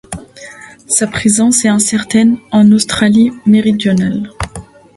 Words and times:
Sa 0.87 1.05
présence 1.05 1.63
est 1.63 1.67
incertaine 1.67 2.39
en 2.51 2.71
Australie-Méridionale. 2.71 4.31